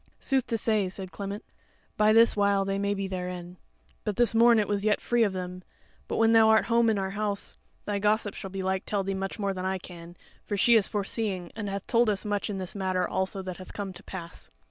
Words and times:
"Sooth 0.19 0.47
to 0.47 0.57
say," 0.57 0.89
said 0.89 1.11
Clement, 1.11 1.45
"by 1.95 2.11
this 2.11 2.35
while 2.35 2.65
they 2.65 2.79
may 2.79 2.95
be 2.95 3.07
therein; 3.07 3.57
but 4.03 4.15
this 4.15 4.33
morn 4.33 4.57
it 4.57 4.67
was 4.67 4.83
yet 4.83 4.99
free 4.99 5.21
of 5.21 5.31
them; 5.31 5.61
but 6.07 6.15
when 6.17 6.31
thou 6.31 6.49
art 6.49 6.65
home 6.65 6.89
in 6.89 6.97
our 6.97 7.11
house, 7.11 7.55
thy 7.85 7.99
gossip 7.99 8.33
shall 8.33 8.49
belike 8.49 8.87
tell 8.87 9.03
thee 9.03 9.13
much 9.13 9.37
more 9.37 9.53
than 9.53 9.63
I 9.63 9.77
can; 9.77 10.17
for 10.43 10.57
she 10.57 10.73
is 10.73 10.87
foreseeing, 10.87 11.51
and 11.55 11.69
hath 11.69 11.85
told 11.85 12.09
us 12.09 12.25
much 12.25 12.49
in 12.49 12.57
this 12.57 12.73
matter 12.73 13.07
also 13.07 13.43
that 13.43 13.57
hath 13.57 13.73
come 13.73 13.93
to 13.93 14.01
pass." 14.01 14.49